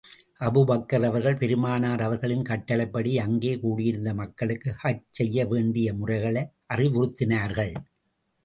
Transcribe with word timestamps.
Abu Bakr 0.41 1.03
அவர்கள் 1.03 1.37
பெருமானார் 1.37 2.01
அவர்களின் 2.01 2.41
கட்டளைப்படி, 2.41 3.11
அங்கே 3.19 3.53
கூடியிருந்த 3.59 4.13
மக்களுக்கு 4.13 4.71
ஹஜ் 4.83 5.05
செய்ய 5.11 5.45
வேண்டிய 5.45 5.93
முறைகளை 5.93 6.43
அறிவுறுத்தினார்கள். 6.73 7.73